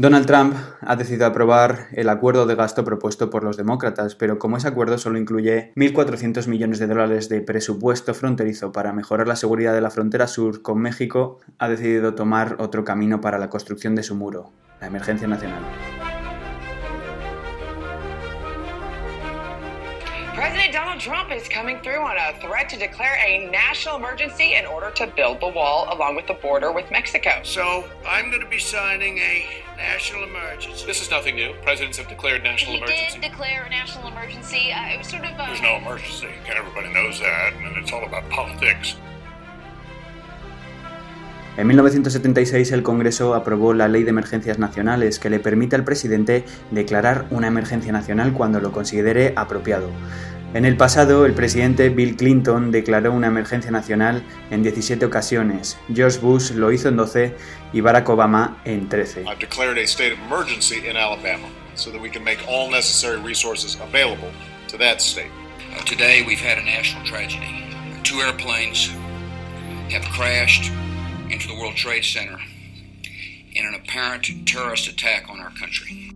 [0.00, 4.56] Donald Trump ha decidido aprobar el acuerdo de gasto propuesto por los demócratas, pero como
[4.56, 9.74] ese acuerdo solo incluye 1.400 millones de dólares de presupuesto fronterizo para mejorar la seguridad
[9.74, 14.04] de la frontera sur con México, ha decidido tomar otro camino para la construcción de
[14.04, 15.64] su muro, la emergencia nacional.
[20.98, 24.90] Donald Trump is coming through on a threat to declare a national emergency in order
[24.90, 27.40] to build the wall along with the border with Mexico.
[27.44, 30.86] So I'm going to be signing a national emergency.
[30.86, 31.54] This is nothing new.
[31.62, 33.20] Presidents have declared national he emergency.
[33.20, 34.72] did declare a national emergency.
[34.72, 35.46] Uh, it was sort of a.
[35.46, 36.30] There's no emergency.
[36.48, 38.96] Everybody knows that, and it's all about politics.
[41.58, 46.44] En 1976 el Congreso aprobó la Ley de Emergencias Nacionales que le permite al presidente
[46.70, 49.90] declarar una emergencia nacional cuando lo considere apropiado.
[50.54, 56.20] En el pasado, el presidente Bill Clinton declaró una emergencia nacional en 17 ocasiones, George
[56.20, 57.36] Bush lo hizo en 12
[57.74, 59.24] y Barack Obama en 13.
[59.26, 63.20] I've declared a state of emergency in Alabama so that we can make all necessary
[63.20, 64.30] resources available
[64.68, 65.30] to that state.
[65.76, 67.66] Uh, today we've had a national tragedy.
[68.02, 68.90] Two airplanes
[69.90, 70.72] have crashed
[71.28, 72.38] into the World Trade Center
[73.52, 76.14] in an apparent terrorist attack on our country.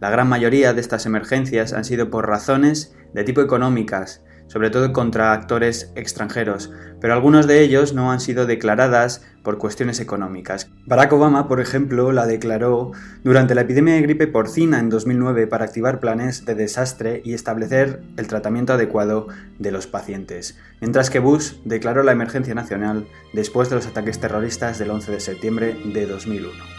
[0.00, 4.92] La gran mayoría de estas emergencias han sido por razones de tipo económicas, sobre todo
[4.92, 10.68] contra actores extranjeros, pero algunos de ellos no han sido declaradas por cuestiones económicas.
[10.86, 15.64] Barack Obama, por ejemplo, la declaró durante la epidemia de gripe porcina en 2009 para
[15.64, 21.54] activar planes de desastre y establecer el tratamiento adecuado de los pacientes, mientras que Bush
[21.64, 26.75] declaró la emergencia nacional después de los ataques terroristas del 11 de septiembre de 2001.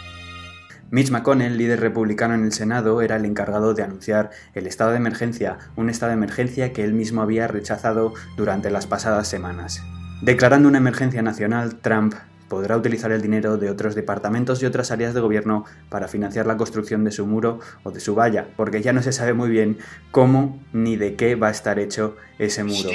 [0.90, 4.96] Mitch McConnell, líder republicano en el Senado, era el encargado de anunciar el estado de
[4.96, 9.82] emergencia, un estado de emergencia que él mismo había rechazado durante las pasadas semanas.
[10.22, 12.14] Declarando una emergencia nacional, Trump
[12.48, 16.56] podrá utilizar el dinero de otros departamentos y otras áreas de gobierno para financiar la
[16.56, 19.76] construcción de su muro o de su valla, porque ya no se sabe muy bien
[20.10, 22.88] cómo ni de qué va a estar hecho ese muro.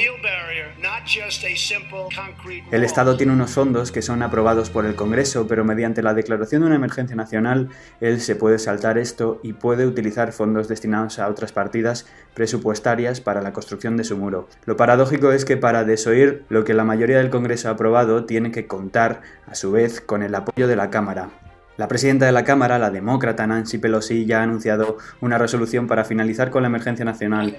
[2.71, 6.61] El Estado tiene unos fondos que son aprobados por el Congreso, pero mediante la declaración
[6.61, 7.69] de una emergencia nacional,
[7.99, 13.41] él se puede saltar esto y puede utilizar fondos destinados a otras partidas presupuestarias para
[13.41, 14.47] la construcción de su muro.
[14.65, 18.51] Lo paradójico es que para desoír lo que la mayoría del Congreso ha aprobado, tiene
[18.51, 21.29] que contar, a su vez, con el apoyo de la Cámara.
[21.75, 26.05] La presidenta de la Cámara, la demócrata Nancy Pelosi, ya ha anunciado una resolución para
[26.05, 27.57] finalizar con la emergencia nacional.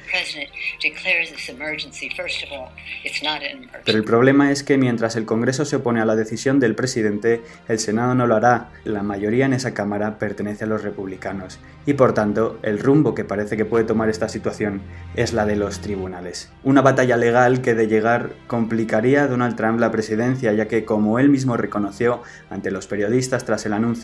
[3.85, 7.43] Pero el problema es que mientras el Congreso se opone a la decisión del presidente,
[7.67, 8.69] el Senado no lo hará.
[8.85, 11.59] La mayoría en esa Cámara pertenece a los republicanos.
[11.87, 14.81] Y por tanto, el rumbo que parece que puede tomar esta situación
[15.17, 16.51] es la de los tribunales.
[16.63, 21.19] Una batalla legal que de llegar complicaría a Donald Trump la presidencia, ya que, como
[21.19, 24.04] él mismo reconoció ante los periodistas tras el anuncio,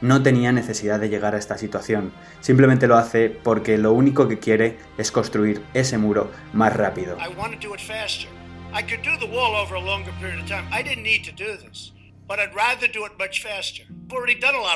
[0.00, 2.12] no tenía necesidad de llegar a esta situación.
[2.40, 7.16] Simplemente lo hace porque lo único que quiere es construir ese muro más rápido.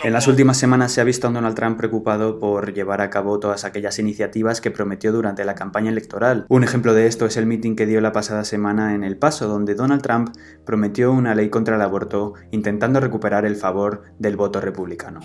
[0.03, 3.39] En las últimas semanas se ha visto a Donald Trump preocupado por llevar a cabo
[3.39, 6.47] todas aquellas iniciativas que prometió durante la campaña electoral.
[6.49, 9.47] Un ejemplo de esto es el meeting que dio la pasada semana en El Paso,
[9.47, 10.35] donde Donald Trump
[10.67, 15.21] prometió una ley contra el aborto intentando recuperar el favor del voto republicano.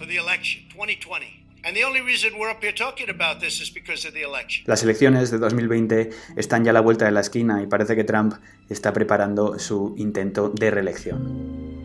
[4.66, 8.04] Las elecciones de 2020 están ya a la vuelta de la esquina y parece que
[8.04, 8.36] Trump
[8.70, 11.79] está preparando su intento de reelección.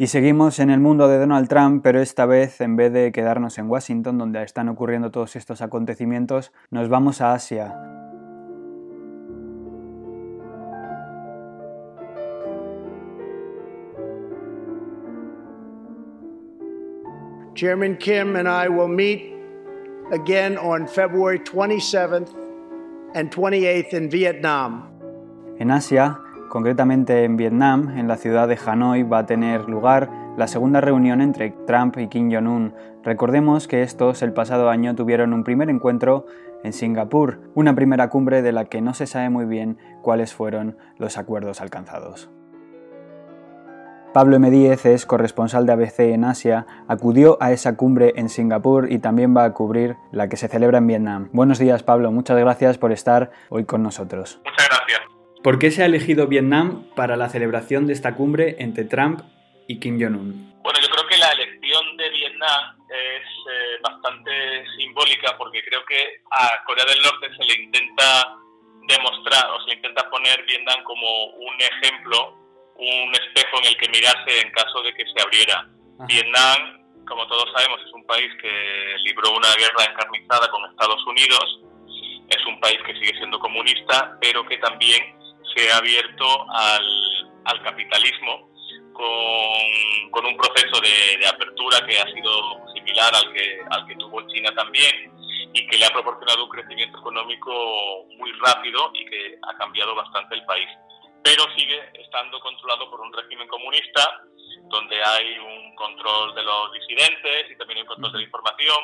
[0.00, 3.58] Y seguimos en el mundo de Donald Trump, pero esta vez en vez de quedarnos
[3.58, 7.74] en Washington, donde están ocurriendo todos estos acontecimientos, nos vamos a Asia.
[17.56, 19.34] Chairman Kim and I will meet
[20.12, 22.30] again on February 27th
[23.16, 24.84] and 28th in Vietnam.
[25.58, 26.20] En Asia,
[26.58, 31.20] Concretamente en Vietnam, en la ciudad de Hanoi, va a tener lugar la segunda reunión
[31.20, 32.74] entre Trump y Kim Jong-un.
[33.04, 36.26] Recordemos que estos el pasado año tuvieron un primer encuentro
[36.64, 40.76] en Singapur, una primera cumbre de la que no se sabe muy bien cuáles fueron
[40.96, 42.28] los acuerdos alcanzados.
[44.12, 44.72] Pablo M.
[44.72, 49.44] Es corresponsal de ABC en Asia, acudió a esa cumbre en Singapur y también va
[49.44, 51.28] a cubrir la que se celebra en Vietnam.
[51.32, 54.40] Buenos días Pablo, muchas gracias por estar hoy con nosotros.
[54.44, 55.17] Muchas gracias.
[55.42, 59.20] ¿Por qué se ha elegido Vietnam para la celebración de esta cumbre entre Trump
[59.68, 60.58] y Kim Jong-un?
[60.62, 66.22] Bueno, yo creo que la elección de Vietnam es eh, bastante simbólica porque creo que
[66.32, 68.34] a Corea del Norte se le intenta
[68.88, 72.34] demostrar o se intenta poner Vietnam como un ejemplo,
[72.74, 75.68] un espejo en el que mirarse en caso de que se abriera.
[76.08, 81.60] Vietnam, como todos sabemos, es un país que libró una guerra encarnizada con Estados Unidos,
[82.28, 85.17] es un país que sigue siendo comunista, pero que también
[85.58, 88.50] se ha abierto al, al capitalismo
[88.92, 92.32] con, con, un proceso de, de, apertura que ha sido
[92.74, 95.12] similar al que, al que tuvo China también
[95.52, 100.34] y que le ha proporcionado un crecimiento económico muy rápido y que ha cambiado bastante
[100.34, 100.68] el país.
[101.22, 104.22] Pero sigue estando controlado por un régimen comunista
[104.68, 108.76] donde hay un control de los disidentes y también un control de la información.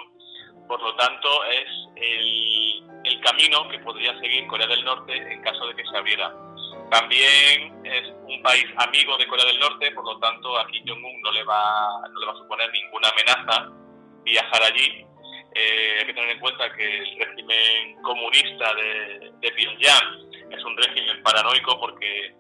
[0.67, 5.67] Por lo tanto, es el, el camino que podría seguir Corea del Norte en caso
[5.67, 6.33] de que se abriera.
[6.95, 11.21] También es un país amigo de Corea del Norte, por lo tanto a Kim Jong-un
[11.23, 13.69] no, le va, no le va a suponer ninguna amenaza
[14.23, 15.05] viajar allí.
[15.57, 20.77] Eh, hay que tener en cuenta que el régimen comunista de, de Pyongyang es un
[20.77, 22.33] régimen paranoico porque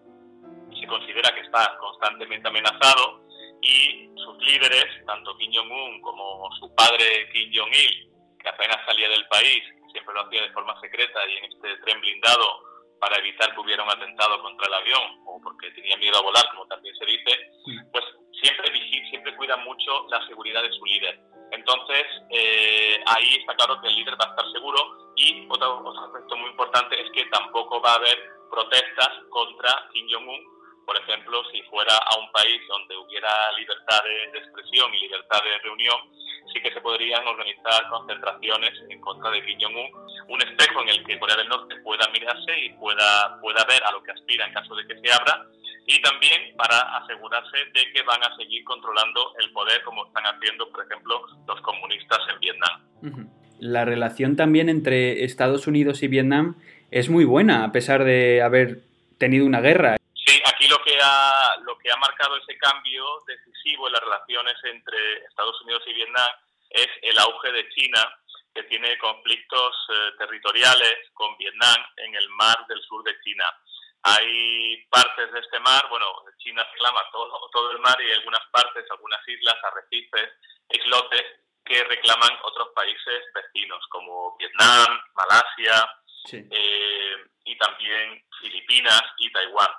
[0.78, 3.26] se considera que está constantemente amenazado
[3.60, 8.08] y sus líderes, tanto Kim Jong-un como su padre Kim Jong-il,
[8.38, 12.00] que apenas salía del país, siempre lo hacía de forma secreta y en este tren
[12.00, 16.22] blindado para evitar que hubiera un atentado contra el avión o porque tenía miedo a
[16.22, 17.50] volar, como también se dice,
[17.92, 18.04] pues
[18.40, 18.70] siempre,
[19.10, 21.20] siempre cuida mucho la seguridad de su líder.
[21.52, 26.04] Entonces, eh, ahí está claro que el líder va a estar seguro y otro, otro
[26.04, 28.18] aspecto muy importante es que tampoco va a haber
[28.50, 30.53] protestas contra Kim Jong-un
[30.84, 33.28] por ejemplo, si fuera a un país donde hubiera
[33.58, 35.96] libertad de, de, expresión y libertad de reunión,
[36.52, 39.90] sí que se podrían organizar concentraciones en contra de Kim Jong-un,
[40.28, 43.92] un espejo en el que Corea del Norte pueda mirarse y pueda, pueda ver a
[43.92, 45.46] lo que aspira en caso de que se abra,
[45.86, 50.68] y también para asegurarse de que van a seguir controlando el poder como están haciendo,
[50.70, 53.28] por ejemplo, los comunistas en Vietnam.
[53.58, 56.56] La relación también entre Estados Unidos y Vietnam
[56.90, 58.80] es muy buena, a pesar de haber
[59.18, 59.96] tenido una guerra.
[60.84, 65.58] Lo que ha, lo que ha marcado ese cambio decisivo en las relaciones entre Estados
[65.62, 66.28] Unidos y Vietnam
[66.68, 68.20] es el auge de China,
[68.54, 73.46] que tiene conflictos eh, territoriales con Vietnam en el mar del sur de China.
[74.02, 78.84] Hay partes de este mar, bueno, China reclama todo, todo el mar y algunas partes,
[78.90, 80.32] algunas islas, arrecifes,
[80.68, 81.24] islotes
[81.64, 85.88] que reclaman otros países vecinos como Vietnam, Malasia
[86.26, 86.46] sí.
[86.50, 87.16] eh,
[87.46, 89.70] y también Filipinas y Taiwán.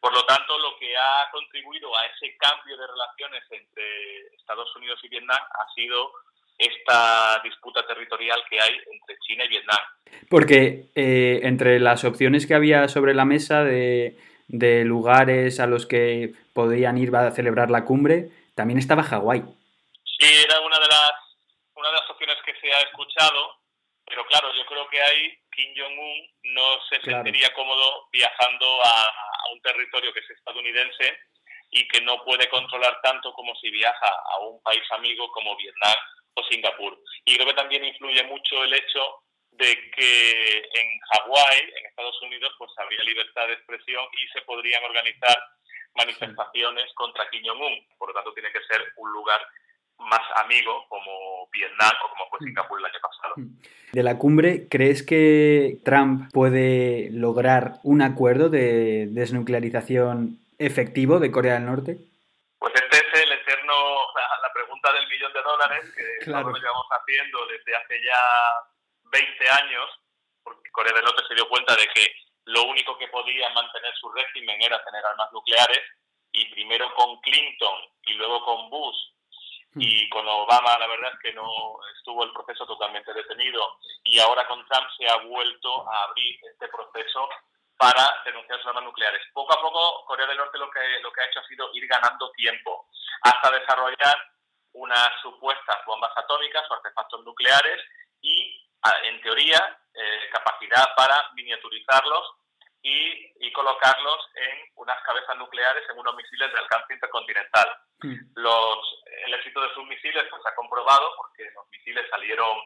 [0.00, 4.98] Por lo tanto, lo que ha contribuido a ese cambio de relaciones entre Estados Unidos
[5.02, 6.12] y Vietnam ha sido
[6.56, 9.78] esta disputa territorial que hay entre China y Vietnam.
[10.28, 14.18] Porque eh, entre las opciones que había sobre la mesa de,
[14.48, 19.42] de, lugares a los que podían ir a celebrar la cumbre, también estaba Hawái.
[20.04, 21.12] Sí, era una de las
[21.80, 23.56] una de las opciones que se ha escuchado,
[24.06, 27.22] pero claro, yo creo que ahí Kim Jong-un no se claro.
[27.22, 31.18] sentiría cómodo viajando a, a un territorio que es estadounidense
[31.70, 35.94] y que no puede controlar tanto como si viaja a un país amigo como Vietnam
[36.34, 36.98] o Singapur.
[37.24, 39.22] Y creo que también influye mucho el hecho
[39.52, 44.82] de que en Hawái, en Estados Unidos, pues habría libertad de expresión y se podrían
[44.84, 45.36] organizar
[45.94, 47.86] manifestaciones contra Kim Jong-un.
[47.98, 49.40] Por lo tanto, tiene que ser un lugar
[50.00, 53.34] más amigo como Vietnam o como fue Singapur el año pasado.
[53.92, 61.54] De la cumbre, ¿crees que Trump puede lograr un acuerdo de desnuclearización efectivo de Corea
[61.54, 61.98] del Norte?
[62.58, 63.74] Pues este es el eterno,
[64.14, 66.52] la, la pregunta del millón de dólares que claro.
[66.52, 68.22] llevamos haciendo desde hace ya
[69.10, 69.88] 20 años,
[70.42, 72.12] porque Corea del Norte se dio cuenta de que
[72.44, 75.82] lo único que podía mantener su régimen era tener armas nucleares
[76.32, 78.96] y primero con Clinton y luego con Bush
[79.76, 84.46] y con Obama la verdad es que no estuvo el proceso totalmente detenido y ahora
[84.48, 87.28] con Trump se ha vuelto a abrir este proceso
[87.76, 89.22] para denunciar sus armas nucleares.
[89.32, 91.86] Poco a poco Corea del Norte lo que, lo que ha hecho ha sido ir
[91.86, 92.86] ganando tiempo
[93.22, 94.16] hasta desarrollar
[94.72, 97.80] unas supuestas bombas atómicas o artefactos nucleares
[98.20, 98.68] y,
[99.04, 102.39] en teoría, eh, capacidad para miniaturizarlos
[102.82, 107.68] y, y, colocarlos en unas cabezas nucleares en unos misiles de alcance intercontinental.
[108.02, 108.16] Mm.
[108.36, 112.58] Los, el éxito de sus misiles pues, se ha comprobado porque los misiles salieron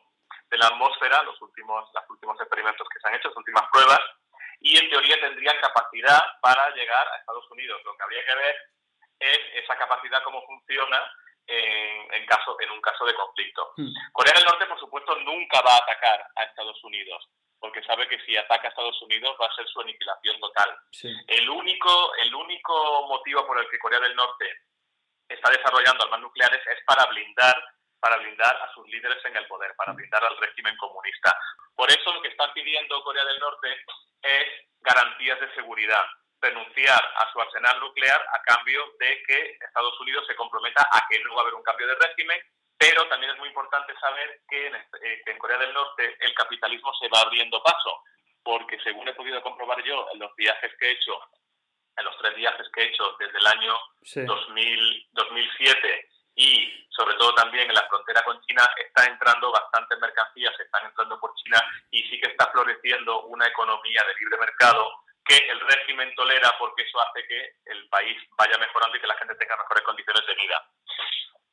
[0.51, 4.01] de la atmósfera, los últimos, los últimos experimentos que se han hecho, las últimas pruebas,
[4.61, 7.83] y en teoría tendrían capacidad para llegar a Estados Unidos.
[7.85, 8.57] Lo que habría que ver
[9.19, 11.03] es esa capacidad, cómo funciona
[11.47, 13.73] en, en, caso, en un caso de conflicto.
[13.77, 13.93] Mm.
[14.13, 17.29] Corea del Norte, por supuesto, nunca va a atacar a Estados Unidos
[17.65, 20.69] porque sabe que si ataca a Estados Unidos va a ser su aniquilación total.
[20.93, 21.09] Sí.
[21.29, 24.45] El, único, el único motivo por el que Corea del Norte
[25.27, 27.57] está desarrollando armas nucleares es para blindar,
[27.99, 31.35] para blindar a sus líderes en el poder, para blindar al régimen comunista.
[31.75, 33.83] Por eso lo que está pidiendo Corea del Norte
[34.21, 34.47] es
[34.81, 36.05] garantías de seguridad,
[36.43, 41.19] renunciar a su arsenal nuclear a cambio de que Estados Unidos se comprometa a que
[41.25, 42.43] no va a haber un cambio de régimen,
[42.79, 46.93] pero también es muy importante saber que en, este, en Corea del Norte el capitalismo
[47.01, 48.03] se va abriendo paso,
[48.43, 51.19] porque según he podido comprobar yo en los viajes que he hecho,
[51.97, 53.77] en los tres viajes que he hecho desde el año
[54.27, 60.59] 2000, 2007 y sobre todo también en la frontera con China está entrando bastantes mercancías,
[60.59, 64.91] están entrando por China y sí que está floreciendo una economía de libre mercado
[65.25, 69.17] que el régimen tolera porque eso hace que el país vaya mejorando y que la
[69.17, 70.69] gente tenga mejores condiciones de vida.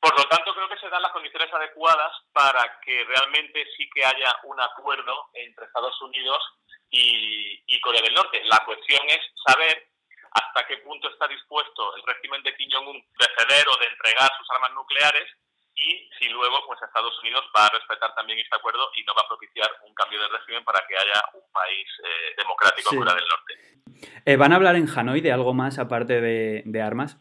[0.01, 4.03] Por lo tanto, creo que se dan las condiciones adecuadas para que realmente sí que
[4.03, 6.43] haya un acuerdo entre Estados Unidos
[6.89, 8.41] y, y Corea del Norte.
[8.45, 9.91] La cuestión es saber
[10.31, 14.31] hasta qué punto está dispuesto el régimen de Kim Jong-un de ceder o de entregar
[14.37, 15.27] sus armas nucleares
[15.75, 19.21] y si luego pues Estados Unidos va a respetar también este acuerdo y no va
[19.21, 23.27] a propiciar un cambio de régimen para que haya un país eh, democrático fuera del
[23.27, 24.21] norte.
[24.25, 27.17] Eh, ¿Van a hablar en Hanoi de algo más aparte de, armas?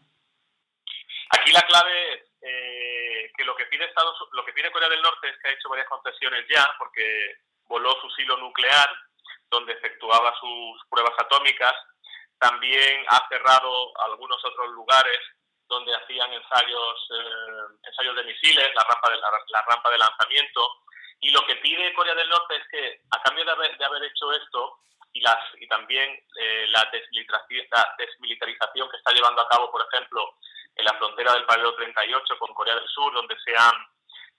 [1.31, 5.29] Aquí la clave es eh, que lo que Estados lo que pide Corea del Norte
[5.29, 7.35] es que ha hecho varias concesiones ya porque
[7.65, 8.89] voló su silo nuclear
[9.49, 11.75] donde efectuaba sus pruebas atómicas
[12.41, 15.19] también ha cerrado algunos otros lugares
[15.67, 20.67] donde hacían ensayos, eh, ensayos de misiles, la rampa de, la, rampa de lanzamiento.
[21.21, 24.03] Y lo que pide Corea del Norte es que, a cambio de haber, de haber
[24.03, 24.79] hecho esto,
[25.13, 29.85] y, las, y también eh, la, desmilitarización, la, desmilitarización, que está llevando a cabo, por
[29.87, 30.35] ejemplo,
[30.75, 33.73] en la frontera del paralelo 38 con Corea del Sur, donde se han,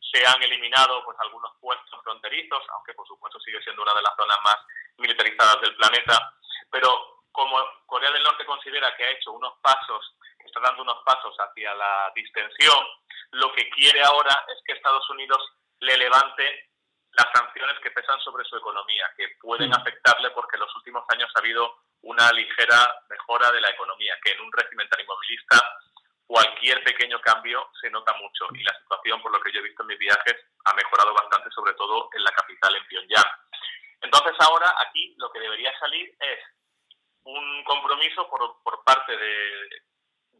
[0.00, 4.16] se han eliminado pues, algunos puestos fronterizos, aunque por supuesto sigue siendo una de las
[4.16, 4.56] zonas más
[4.98, 6.34] militarizadas del planeta.
[6.70, 11.34] Pero como Corea del Norte considera que ha hecho unos pasos, está dando unos pasos
[11.38, 12.86] hacia la distensión,
[13.32, 15.42] lo que quiere ahora es que Estados Unidos
[15.80, 16.68] le levante
[17.12, 21.30] las sanciones que pesan sobre su economía, que pueden afectarle porque en los últimos años
[21.34, 25.62] ha habido una ligera mejora de la economía, que en un régimen tan inmovilista
[26.32, 29.82] cualquier pequeño cambio se nota mucho y la situación, por lo que yo he visto
[29.82, 30.34] en mis viajes,
[30.64, 33.30] ha mejorado bastante, sobre todo en la capital, en Pyongyang.
[34.00, 36.38] Entonces ahora aquí lo que debería salir es
[37.24, 39.78] un compromiso por, parte de,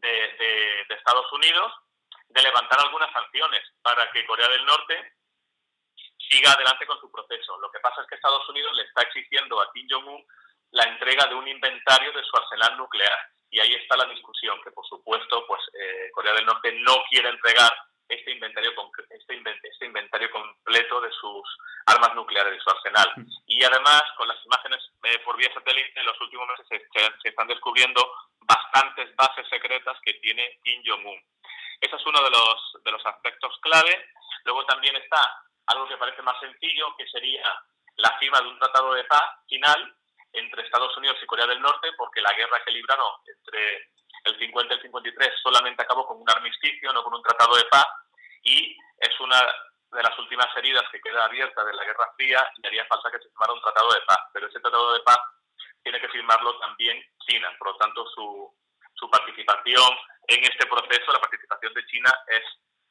[0.01, 1.71] de, Estados Unidos
[2.29, 5.13] de levantar algunas sanciones para que Corea del Norte
[6.27, 7.59] siga adelante con su proceso.
[7.59, 10.25] Lo que pasa es que Estados Unidos le está exigiendo a Kim Jong-un
[10.71, 13.29] la entrega de un inventario de su arsenal nuclear.
[13.53, 17.29] Y ahí está la discusión, que por supuesto pues eh, Corea del Norte no quiere
[17.29, 17.71] entregar
[18.09, 18.73] este inventario,
[19.11, 23.13] este, este inventario completo de sus armas nucleares, de su arsenal.
[23.45, 26.81] Y además, con las imágenes eh, por vía satélite, en los últimos meses
[27.21, 28.01] se, están descubriendo
[28.41, 31.21] bastantes bases secretas que tiene Kim Jong-un.
[31.79, 34.09] Ese es uno de los, de los aspectos clave.
[34.45, 35.21] Luego también está
[35.67, 37.45] algo que parece más sencillo, que sería
[37.97, 39.95] la firma de un tratado de paz final
[40.33, 43.89] entre Estados Unidos y Corea del Norte, porque la guerra que libraron entre
[44.25, 47.65] el 50 y el 53 solamente acabó con un armisticio, no con un tratado de
[47.65, 47.87] paz,
[48.43, 49.39] y es una
[49.91, 53.19] de las últimas heridas que queda abierta de la Guerra Fría y haría falta que
[53.19, 54.19] se firmara un tratado de paz.
[54.33, 55.19] Pero ese tratado de paz
[55.83, 57.53] tiene que firmarlo también China.
[57.59, 58.53] Por lo tanto, su,
[58.95, 59.97] su participación
[60.27, 62.43] en este proceso, la participación de China, es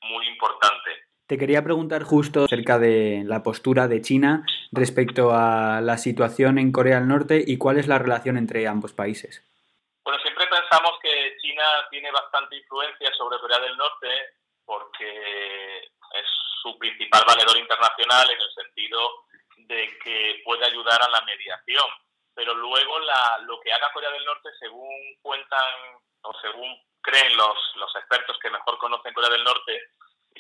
[0.03, 1.09] muy importante.
[1.33, 6.73] Te quería preguntar justo acerca de la postura de China respecto a la situación en
[6.73, 9.41] Corea del Norte y cuál es la relación entre ambos países.
[10.05, 14.09] Bueno, siempre pensamos que China tiene bastante influencia sobre Corea del Norte
[14.67, 16.29] porque es
[16.61, 19.01] su principal valedor internacional en el sentido
[19.57, 21.89] de que puede ayudar a la mediación.
[22.35, 27.57] Pero luego la, lo que haga Corea del Norte, según cuentan o según creen los,
[27.77, 29.81] los expertos que mejor conocen Corea del Norte,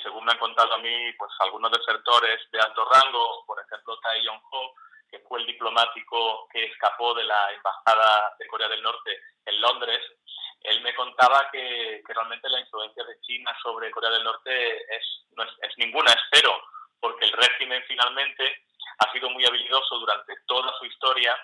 [0.02, 4.22] según me han contado a mí, pues algunos desertores de alto rango, por ejemplo Tai
[4.22, 4.74] Yong-ho,
[5.10, 10.00] que fue el diplomático que escapó de la embajada de Corea del Norte en Londres,
[10.64, 15.04] él me contaba que, realmente la influencia de China sobre Corea del Norte es,
[15.62, 16.52] es, ninguna, es cero,
[17.00, 18.62] porque el régimen finalmente
[18.98, 21.36] ha sido muy habilidoso durante toda su historia,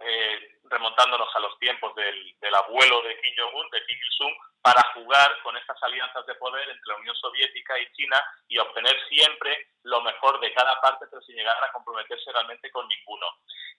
[0.00, 4.82] eh, remontándonos a los tiempos del, del abuelo de Kim Jong-un, de Kim Il-sung, para
[4.94, 9.68] jugar con estas alianzas de poder entre la Unión Soviética y China y obtener siempre
[9.84, 13.26] lo mejor de cada parte, pero sin llegar a comprometerse realmente con ninguno.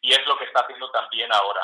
[0.01, 1.61] Y es lo que está haciendo también ahora.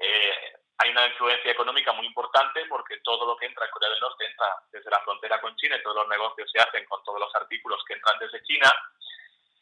[0.00, 4.00] Eh, hay una influencia económica muy importante porque todo lo que entra en Corea del
[4.00, 7.20] Norte entra desde la frontera con China y todos los negocios se hacen con todos
[7.20, 8.72] los artículos que entran desde China,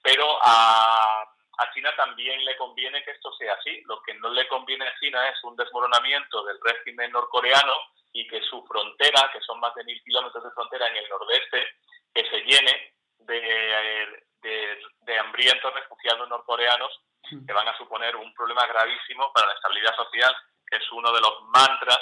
[0.02, 1.24] pero a,
[1.58, 3.80] a China también le conviene que esto sea así.
[3.86, 7.74] Lo que no le conviene a China es un desmoronamiento del régimen norcoreano
[8.12, 11.66] y que su frontera, que son más de mil kilómetros de frontera en el nordeste,
[12.14, 19.32] que se llene de, de, hambrientos refugiados norcoreanos que van a suponer un problema gravísimo
[19.32, 20.34] para la estabilidad social,
[20.66, 21.98] que es uno de los mantras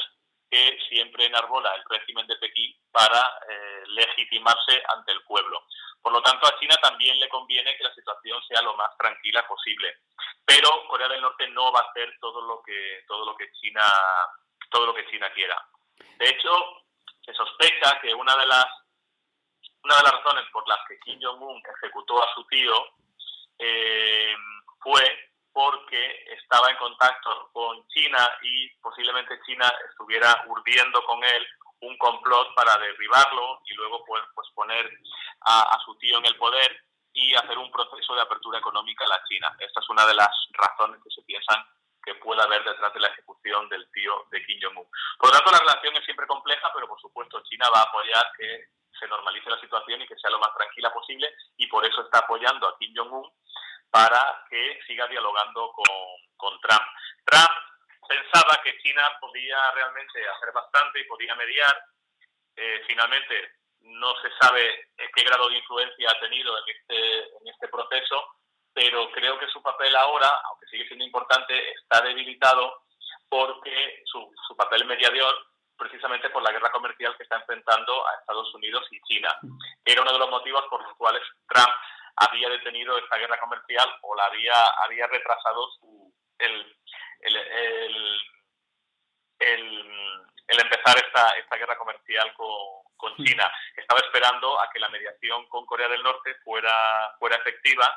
[0.55, 3.19] que siempre enarbola el régimen de Pekín para
[3.49, 5.67] eh, legitimarse ante el pueblo.
[6.01, 9.45] Por lo tanto, a China también le conviene que la situación sea lo más tranquila
[9.49, 9.99] posible.
[10.45, 13.83] Pero Corea del Norte no va a hacer todo lo que todo lo que China
[14.71, 15.61] todo lo que China quiera.
[16.19, 16.85] De hecho,
[17.25, 18.67] se sospecha que una de las
[19.83, 22.75] una de las razones por las que Kim Jong-un ejecutó a su tío
[23.59, 24.37] eh,
[24.79, 31.47] fue porque estaba en contacto con China y posiblemente China estuviera urdiendo con él
[31.81, 34.91] un complot para derribarlo y luego pues, pues poner
[35.43, 39.25] a, su tío en el poder y hacer un proceso de apertura económica a la
[39.29, 39.55] China.
[39.61, 41.65] Esta es una de las razones que se piensan
[42.03, 44.89] que pueda haber detrás de la ejecución del tío de Kim Jong-un.
[45.19, 48.25] Por lo tanto, la relación es siempre compleja, pero por supuesto China va a apoyar
[48.37, 48.67] que
[48.99, 52.19] se normalice la situación y que sea lo más tranquila posible y por eso está
[52.19, 53.31] apoyando a Kim Jong-un
[53.95, 56.83] para que siga dialogando con, Trump.
[57.25, 57.51] Trump
[58.09, 61.73] pensaba que China podía realmente hacer bastante y podía mediar.
[62.57, 67.69] Eh, finalmente, no se sabe qué grado de influencia ha tenido en este, en este
[67.69, 68.35] proceso,
[68.73, 72.83] pero creo que su papel ahora, aunque sigue siendo importante, está debilitado
[73.29, 75.35] porque su, su papel mediador
[75.77, 79.39] precisamente por la guerra comercial que está enfrentando a Estados Unidos y China.
[79.85, 81.71] Era uno de los motivos por los cuales Trump
[82.17, 84.55] había detenido esta guerra comercial o la había,
[84.85, 85.69] había retrasado
[86.39, 86.77] el,
[87.21, 87.37] el,
[89.39, 93.51] el, empezar esta, esta guerra comercial con, con China.
[93.77, 97.89] Estaba esperando a que la mediación con Corea del Norte fuera, fuera efectiva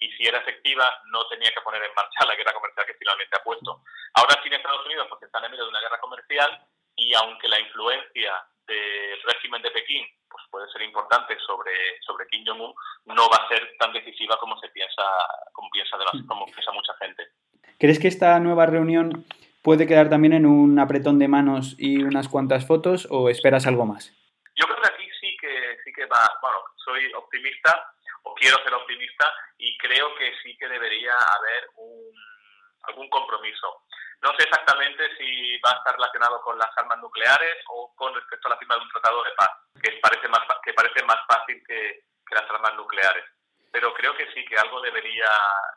[0.00, 3.36] y si era efectiva no tenía que poner en marcha la guerra comercial que finalmente
[3.36, 3.82] ha puesto.
[4.14, 7.48] Ahora China y Estados Unidos porque están en medio de una guerra comercial y aunque
[7.48, 11.72] la influencia del régimen de Pekín pues puede ser importante sobre,
[12.06, 12.72] sobre Kim Jong-un,
[13.06, 15.02] no va a ser tan decisiva como se piensa,
[15.52, 16.26] como piensa, de mm.
[16.26, 17.24] como piensa mucha gente.
[17.78, 19.24] ¿Crees que esta nueva reunión
[19.62, 23.86] puede quedar también en un apretón de manos y unas cuantas fotos o esperas algo
[23.86, 24.12] más?
[24.54, 28.74] Yo creo que aquí sí que sí que va, bueno, soy optimista o quiero ser
[28.74, 32.12] optimista y creo que sí que debería haber un,
[32.84, 33.84] algún compromiso.
[34.20, 38.48] No sé exactamente si va a estar relacionado con las armas nucleares o con respecto
[38.48, 39.50] a la firma de un tratado de paz,
[39.80, 43.24] que parece más, que parece más fácil que, las armas nucleares.
[43.72, 45.30] Pero creo que sí, que algo debería,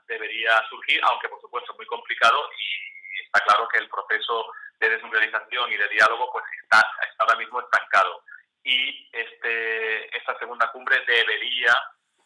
[0.05, 4.89] debería surgir, aunque por supuesto es muy complicado y está claro que el proceso de
[4.89, 8.23] desnuclearización y de diálogo pues está, está ahora mismo estancado.
[8.63, 11.73] Y este, esta segunda cumbre debería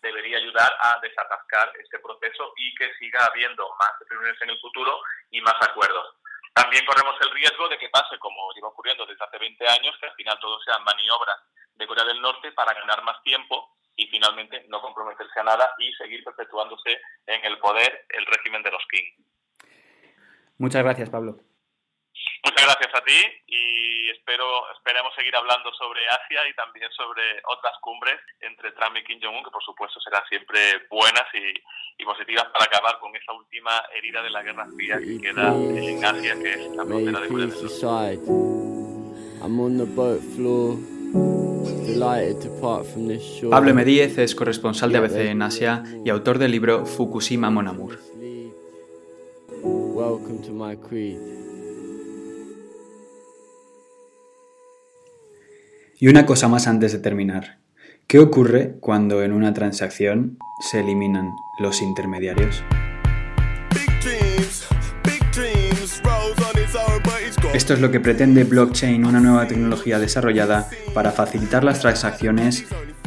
[0.06, 5.02] debería ayudar a desatascar este proceso y que siga habiendo más reuniones en el futuro
[5.32, 6.16] y más acuerdos.
[6.54, 10.06] También corremos el riesgo de que pase, como lleva ocurriendo desde hace 20 años, que
[10.08, 11.42] al final todo sean maniobras
[11.74, 15.92] de Corea del Norte para ganar más tiempo y finalmente no comprometerse a nada y
[15.94, 19.24] seguir perpetuándose en el poder el régimen de los King.
[20.58, 21.40] Muchas gracias, Pablo.
[22.46, 24.46] Muchas gracias a ti y espero
[24.78, 29.44] esperemos seguir hablando sobre Asia y también sobre otras cumbres entre Trump y Kim Jong-un,
[29.44, 34.30] que por supuesto serán siempre buenas y, positivas para acabar con esa última herida de
[34.30, 37.48] la Guerra Fría que queda en Asia, que es la frontera de Corea
[43.50, 47.98] Pablo Medíez es corresponsal de ABC en Asia y autor del libro Fukushima Mon Amour.
[55.98, 57.60] Y una cosa más antes de terminar.
[58.06, 60.38] ¿Qué ocurre cuando en una transacción
[60.70, 62.64] se eliminan los intermediarios?
[67.54, 72.66] Esto es lo que pretende blockchain, una nueva tecnología desarrollada para facilitar las transacciones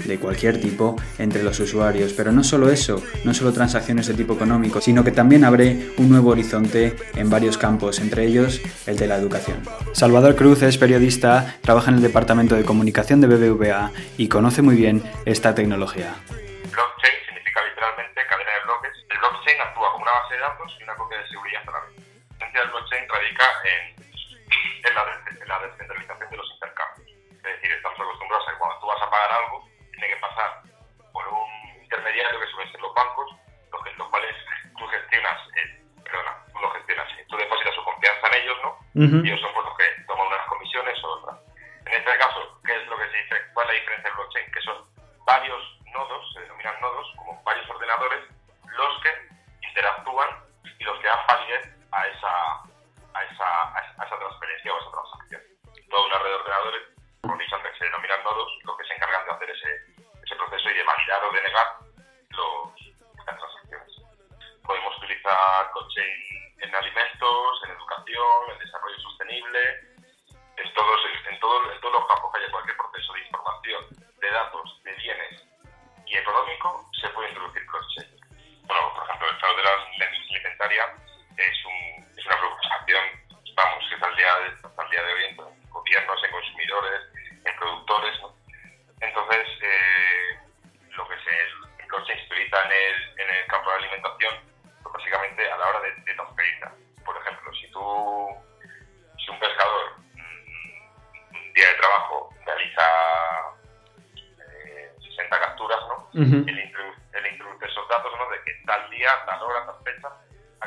[0.09, 2.13] de cualquier tipo entre los usuarios.
[2.13, 6.09] Pero no solo eso, no solo transacciones de tipo económico, sino que también abre un
[6.09, 9.63] nuevo horizonte en varios campos, entre ellos el de la educación.
[9.93, 14.75] Salvador Cruz es periodista, trabaja en el departamento de comunicación de BBVA y conoce muy
[14.75, 16.15] bien esta tecnología.
[16.27, 18.93] Blockchain significa literalmente cadena de bloques.
[19.11, 21.81] El blockchain actúa como una base de datos y una copia de seguridad a la
[21.85, 21.91] vez.
[22.41, 23.99] La esencia del blockchain radica en
[24.89, 26.48] en la, descentralización de los
[39.05, 39.48] ellos, ¿no?
[69.59, 69.89] importante
[70.57, 72.38] es todos, en, todos, en todos los campos.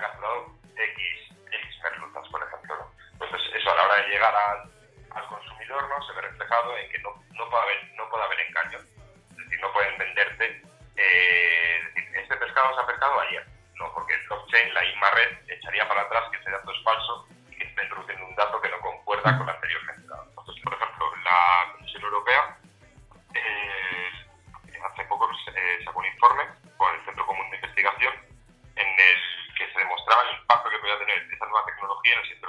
[0.01, 2.75] está X, X merluzas, por ejemplo.
[2.75, 2.91] ¿no?
[3.13, 4.71] Entonces, eso a la hora de llegar al,
[5.11, 6.05] al consumidor ¿no?
[6.05, 8.79] se ve reflejado en que no, no, puede haber, no puede haber engaño.
[9.31, 10.61] Es decir, no pueden venderte,
[10.95, 13.45] eh, decir, este pescado se ha pescado ayer.
[13.75, 17.27] No, porque el blockchain, la misma red, echaría para atrás que ese dato es falso
[17.49, 19.60] y que está introduciendo un dato que no concuerda con la
[32.03, 32.40] recogieron,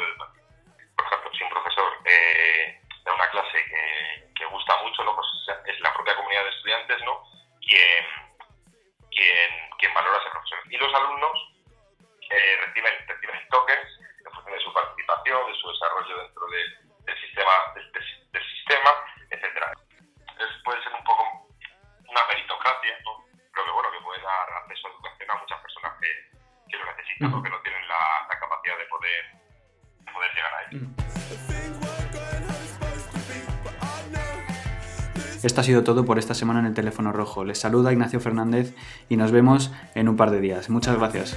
[35.42, 37.44] Esto ha sido todo por esta semana en el teléfono rojo.
[37.44, 38.74] Les saluda Ignacio Fernández
[39.08, 40.70] y nos vemos en un par de días.
[40.70, 41.36] Muchas gracias.